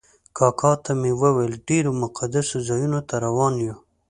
کاکا 0.37 0.71
ته 0.83 0.91
مې 1.01 1.11
وویل 1.21 1.53
ډېرو 1.67 1.91
مقدسو 2.03 2.55
ځایونو 2.67 2.99
ته 3.09 3.15
روان 3.25 3.53
یو. 3.65 3.75